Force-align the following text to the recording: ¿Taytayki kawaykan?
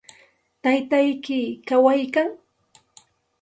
¿Taytayki 0.63 1.39
kawaykan? 1.67 2.29